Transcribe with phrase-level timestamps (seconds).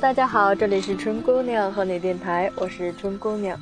[0.00, 3.58] 大家好，这里是春姑娘和你电台，我是春姑娘。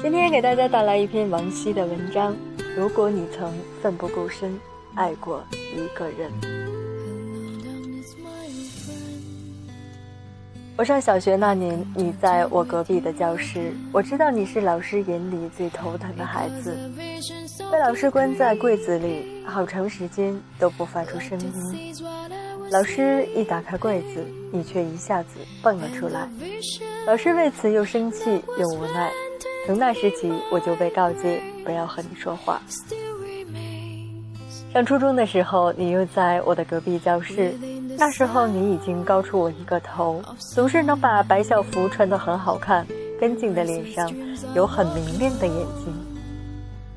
[0.00, 2.34] 今天给大家带来一篇王希的文章。
[2.74, 3.52] 如果你曾
[3.82, 4.58] 奋不顾身
[4.94, 6.32] 爱过一个人，
[10.78, 16.74] 我上小学那年，你在我隔壁的教室，我知道你是老师眼里最头疼的孩子，
[17.70, 21.94] 被老师关在柜子里，好长时间都不发出声音。
[22.70, 26.28] 老师一打开柜子，你却一下子蹦了出来。
[27.06, 29.10] 老师为此又生气又无奈。
[29.66, 32.60] 从那时起，我就被告诫不要和你说话。
[34.72, 37.54] 上初中的时候，你又在我的隔壁教室。
[37.98, 40.22] 那时候你已经高出我一个头，
[40.54, 42.86] 总是能把白校服穿得很好看，
[43.18, 44.12] 干净的脸上
[44.54, 45.94] 有很明亮的眼睛。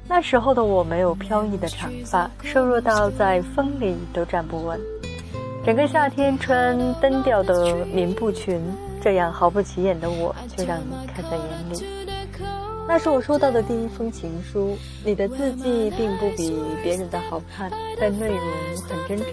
[0.10, 4.78] 那时候的我没有飘逸的长发，瘦弱到在风里都站不稳。
[5.66, 8.60] 整个夏天穿单调的棉布裙，
[9.02, 11.86] 这样毫不起眼的我，却让你看在眼里。
[12.88, 18.40] 那是我收到的第一封情书，你的字迹并不比别人的好看，但内容
[18.88, 19.28] 很真诚。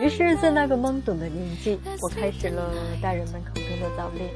[0.00, 4.28] 于是，在那个懵懂的年纪，我开始了大人们口中的早恋。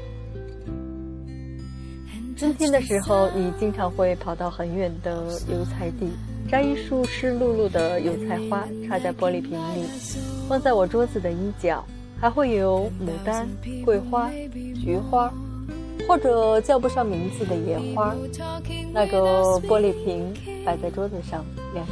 [2.35, 5.13] 春天的时候，你经常会跑到很远的
[5.49, 6.09] 油菜地。
[6.49, 9.85] 摘一束湿漉漉的油菜花，插在玻璃瓶里，
[10.47, 11.83] 放在我桌子的一角。
[12.17, 13.45] 还会有牡丹、
[13.83, 14.31] 桂花、
[14.81, 15.31] 菊花，
[16.07, 18.15] 或者叫不上名字的野花。
[18.93, 20.33] 那个玻璃瓶
[20.65, 21.85] 摆在桌子上两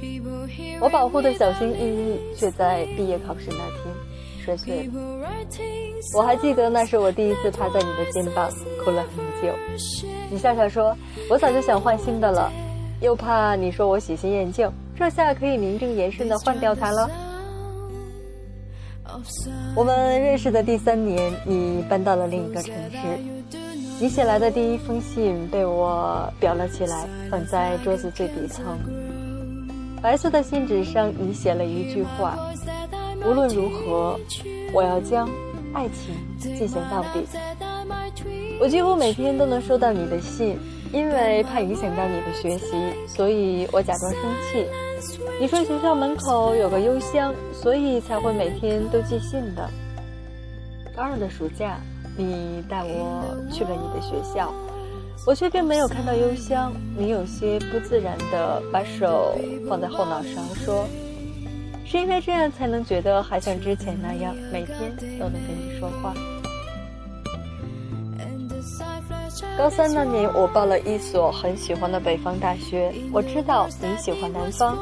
[0.00, 3.92] 年，我保护的小心翼翼，却在毕业考试那天
[4.44, 4.92] 摔碎了。
[6.14, 8.48] 我还记得那是我第一次趴在你的肩膀，
[8.84, 9.52] 哭了很久。
[10.30, 10.96] 你笑笑说
[11.28, 12.50] ：“我早就想换新的了。”
[13.00, 17.10] 又怕你说我喜新厌旧，这下可以名正言顺的换掉它了。
[19.74, 22.98] 我们认识的第三年，你搬到了另一个城市。
[23.98, 28.78] 你写来的第一封信被我裱了起来，放在桌子最底层。
[30.02, 32.36] 白色的信纸上，你写了一句话
[33.24, 34.18] ：“无论如何，
[34.72, 35.28] 我要将
[35.72, 37.24] 爱情进行到底。”
[38.60, 40.58] 我几乎每天都能收到你的信。
[40.92, 42.72] 因为怕影响到你的学习，
[43.06, 44.20] 所以我假装生
[44.50, 44.66] 气。
[45.40, 49.68] 你说学校门口有个邮箱，所以才会每天都寄信的。
[50.96, 51.78] 高二的暑假，
[52.16, 54.52] 你带我去了你的学校，
[55.26, 56.72] 我却并没有看到邮箱。
[56.96, 59.36] 你有些不自然地把手
[59.68, 60.86] 放在后脑勺，说
[61.84, 66.14] ：“是因为这样才能觉得还像之前那样，每天都能跟你说话。”
[69.58, 72.92] 高三那年，我报了一所很喜欢的北方大学。
[73.12, 74.78] 我知道你喜欢南方。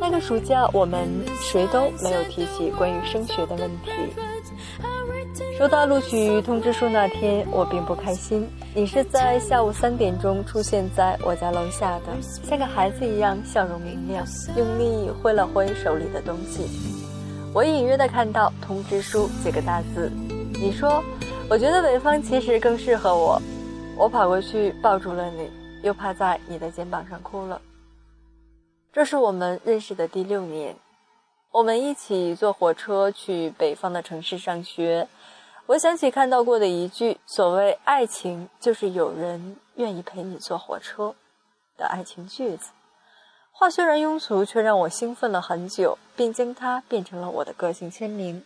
[0.00, 1.08] 那个暑假，我们
[1.40, 3.90] 谁都没有提起关于升学的问题。
[5.58, 8.48] 收到录取通知书那天，我并不开心。
[8.74, 14.24] 你是在下午三点钟出现在我家楼下的，像个孩子一样，笑容明亮，
[14.56, 16.68] 用力挥了挥手里的东西。
[17.54, 20.12] 我隐约的看到“通知书”几个大字。
[20.60, 21.02] 你说
[21.48, 23.40] ：“我觉得北方其实更适合我。”
[23.98, 25.50] 我跑过去抱住了你，
[25.82, 27.60] 又趴在你的肩膀上哭了。
[28.92, 30.76] 这是我们认识的第六年，
[31.50, 35.08] 我们一起坐火车去北方的城市上学。
[35.66, 41.16] 我想起看到过的一句：“所谓爱情，就是有人愿意陪你坐火车。”
[41.76, 42.70] 的爱情句子。
[43.50, 48.44] 话虽然庸俗，却让我兴奋了很久，并将它变成了我的个性签名。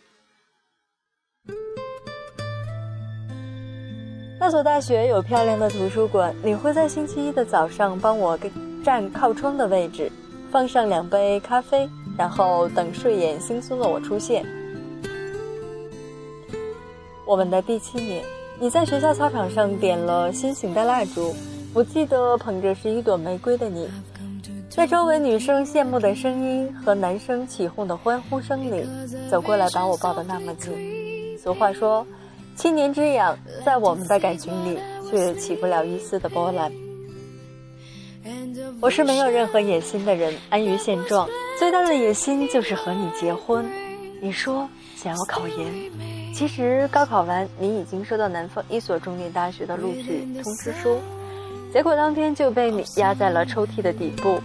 [4.45, 8.51] 那所大学有漂亮的图书馆，你会在星期一的早上帮我给
[8.83, 10.11] 站靠窗的位置，
[10.51, 14.45] 放上两杯咖啡，然后等睡眼惺忪的我出现。
[17.25, 18.21] 我们的第七年，
[18.59, 21.33] 你在学校操场上点了心形的蜡烛，
[21.73, 23.87] 我记得捧着是一朵玫瑰的你，
[24.69, 28.85] 在周围女生羡慕的声音和男生起哄的欢呼声里，
[29.31, 30.73] 走过来把我抱得那么紧。
[31.41, 32.05] 俗话说。
[32.55, 34.79] 七年之痒，在我们的感情里
[35.09, 36.71] 却起不了一丝的波澜。
[38.79, 41.27] 我是没有任何野心的人，安于现状。
[41.59, 43.65] 最大的野心就是和你结婚。
[44.21, 45.91] 你说想要考研，
[46.33, 50.99] 其实高考完，你已经收到南方一所重点大学的录取通知书，
[51.73, 54.39] 结果当天就被你压在了抽屉的底部，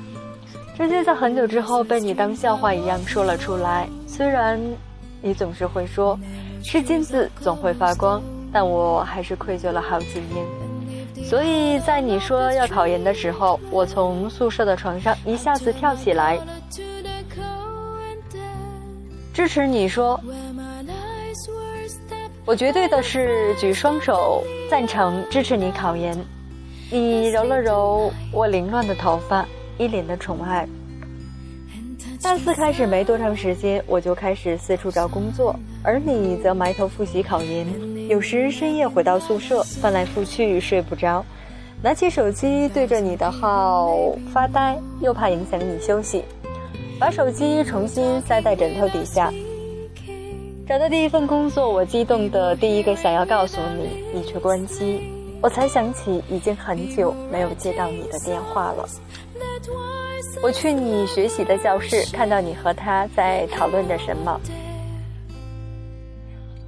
[0.76, 3.88] 直接在很久之后被你当笑话一样说了出来。
[4.06, 4.58] 虽然
[5.20, 6.19] 你总是会说。
[6.62, 8.22] 是金子总会发光，
[8.52, 10.44] 但我还是愧疚了好几年。
[11.25, 16.38] 所以在你说要考研的时候，我从宿舍的床上一下子跳起来，
[19.32, 20.20] 支持你说，
[22.44, 26.16] 我绝对的是举双手赞成支持你考研。
[26.90, 29.46] 你揉了揉我凌乱的头发，
[29.76, 30.66] 一脸的宠爱。
[32.20, 37.67] 大四开始没多长时间，我就开始四处找工作，而你则埋头复习考研。
[38.09, 41.25] 有时深夜回到宿舍，翻来覆去睡不着，
[41.82, 43.97] 拿起手机对着你的号
[44.32, 46.25] 发呆，又怕影响你休息，
[46.99, 49.32] 把手机重新塞在枕头底下。
[50.67, 55.00] 找到第一份工作，我激动的第一个想要告诉你，你却关机，
[55.41, 58.87] 我才想起已经很久没有接到你的电话了。
[60.43, 64.41] 我去你学习的教室，看到你和他在讨论着什么。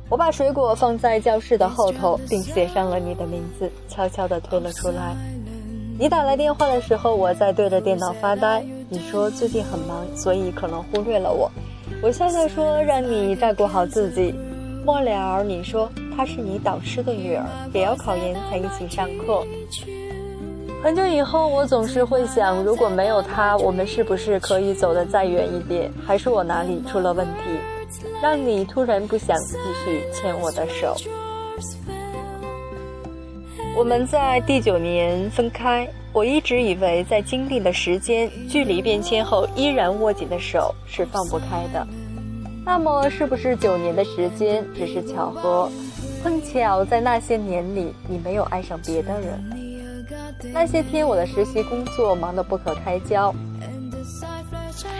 [0.08, 5.14] 我把水果放在教室的后头，并写上了你的名字，悄悄地推了出来。
[5.98, 8.64] 你打来电话的时候，我在对着电脑发呆。
[8.88, 11.50] 你说最近很忙，所以可能忽略了我。
[12.02, 14.34] 我笑笑说：“让你照顾好自己。”
[14.84, 19.44] 末了，你说她是你导师的女儿，也要考研才一起上课。
[20.82, 25.92] 很久以后，我总是会想，如果没有他，我们是不是可以走得再远一点？
[26.06, 30.96] 还是我哪里出了问题，让你突然不想继续牵我的手？
[33.76, 41.86] 我们在第九年分开，我一直以为，在经历的时间、距离变迁后，依然握紧的手是放不开的。
[42.64, 45.70] 那么，是不是九年的时间只是巧合？
[46.22, 49.59] 碰巧在那些年里，你没有爱上别的人。
[50.52, 53.34] 那些天，我的实习工作忙得不可开交，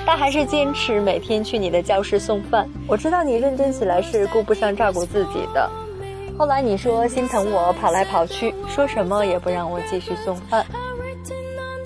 [0.07, 2.69] 但还是坚持每天去你的教室送饭。
[2.87, 5.69] 我知道你认真起来是顾不上照顾自己的。
[6.39, 10.65] 后来你说心疼我跑来跑去，说什么也不让我继续送饭。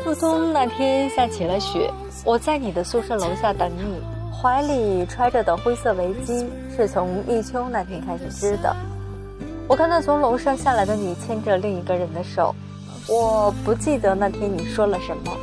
[0.03, 1.91] 初冬那天下起了雪，
[2.25, 6.47] 我在你的宿舍楼下等你，怀里揣着的灰色围巾
[6.77, 8.77] 是从立秋那天开始织的。
[9.67, 12.55] 我看到从楼上下来的你牵着另一个人的手。
[13.07, 15.37] 我不记得那天你说了什么，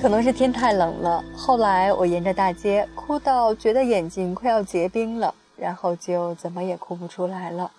[0.00, 1.22] 可能是天太冷了。
[1.36, 7.70] 后来我沿着大街哭到觉得眼睛快要结冰了，然后就怎么也哭不出来了。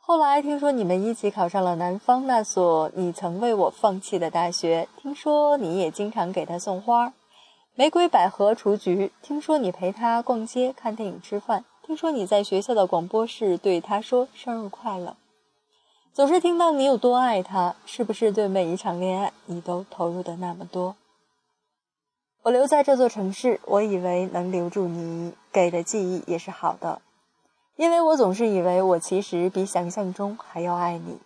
[0.00, 7.12] 后来听说你们一起考上了南方那所你曾为我放弃的大学，听说你也经常给他送花，
[7.76, 9.12] 玫瑰、百合、雏菊。
[9.22, 11.64] 听说你陪他逛街、看电影、吃饭。
[11.86, 15.16] 听说你在学校的广播室对他说生日快乐。
[16.14, 20.94] 总是听到你有多爱他，是不是对每一场恋爱你都投入的那么多？
[22.42, 27.00] 我留在这座城市，我以为能留住你给的记忆也是好的，
[27.76, 31.16] 因为我总是以为我其实比想象中还要爱你。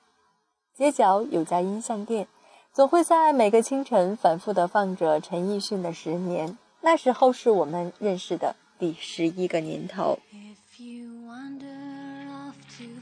[0.77, 2.29] 街角有家音像店，
[2.73, 6.50] 总会在每个清晨反复的放着陈奕迅的《十年》，
[6.83, 10.21] 那时候是我们认识的第十一个年头。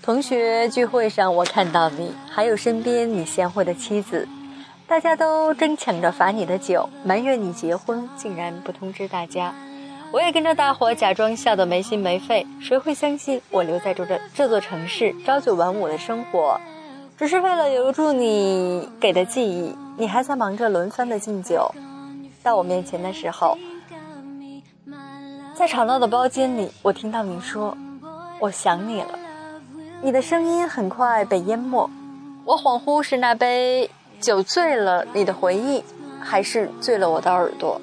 [0.04, 4.28] 同学聚会上，我看到你，还有身边你贤惠的妻子，
[4.86, 9.54] 大家都争抢着罚你的酒，埋怨你结婚竟然不通知大家。
[10.12, 12.46] 我也跟着大伙假装笑得没心没肺。
[12.60, 16.60] 谁会相信我留在这这这座城市朝九晚五的生活，
[17.16, 19.74] 只是为了留住你给的记忆？
[19.96, 21.74] 你还在忙着轮番的敬酒，
[22.42, 23.56] 到我面前的时候，
[25.55, 27.74] 在吵闹的包间里，我听到你说
[28.38, 29.19] ：“我想你了。”
[30.05, 31.89] 你的声音很快被淹没，
[32.44, 33.89] 我恍惚是那杯
[34.20, 35.82] 酒醉了你的回忆，
[36.20, 37.81] 还是醉了我的耳朵？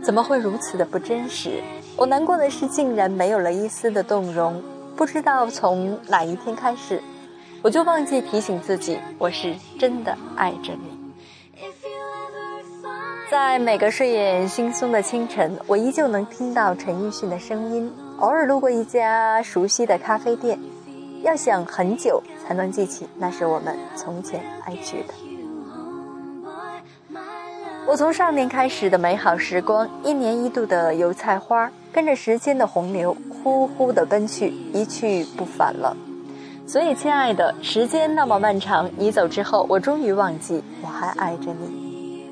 [0.00, 1.60] 怎么会如此的不真实？
[1.96, 4.62] 我难过的是，竟然没有了一丝的动容。
[4.94, 7.02] 不知道从哪一天开始，
[7.62, 11.12] 我就忘记提醒自己，我是真的爱着你。
[13.28, 17.92] 在每个睡眼惺忪的清晨，我依旧能听到陈奕迅的声音。
[18.20, 20.56] 偶尔路过一家熟悉的咖啡店。
[21.26, 25.14] 要想很久才能记起，那是我们从前爱去的。
[27.84, 35.96] 我从少年开始的美好时光，一年一度的油菜花，跟着时间的洪流呼呼的奔去，一去不返了。
[36.64, 42.24] 所以，亲爱的，时间那么漫长，你走之后，我终于忘记我还爱着你。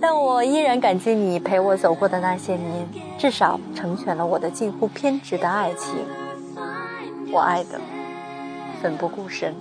[0.00, 5.94] 但我依然感激你陪我走过的那些年，至少成全了我的近乎偏执的爱情。
[7.32, 7.80] 我爱的。
[8.80, 9.54] 奋不顾身。